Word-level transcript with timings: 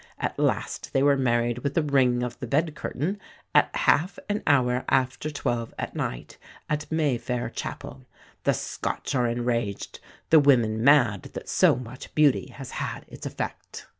At 0.17 0.39
last 0.39 0.93
they 0.93 1.03
were 1.03 1.15
married 1.15 1.59
with 1.59 1.75
the 1.75 1.83
ring 1.83 2.23
of 2.23 2.39
the 2.39 2.47
bed 2.47 2.73
curtain, 2.73 3.19
at 3.53 3.69
half 3.75 4.17
an 4.29 4.41
hour 4.47 4.83
after 4.89 5.29
twelve 5.29 5.75
at 5.77 5.95
night, 5.95 6.39
at 6.67 6.91
Mayfair 6.91 7.51
Chapel. 7.51 8.07
The 8.43 8.53
Scotch 8.55 9.13
are 9.13 9.27
enraged, 9.27 9.99
the 10.31 10.39
women 10.39 10.83
mad 10.83 11.21
that 11.35 11.47
so 11.47 11.75
much 11.75 12.15
beauty 12.15 12.47
has 12.49 12.71
had 12.71 13.05
its 13.09 13.27
effect." 13.27 13.85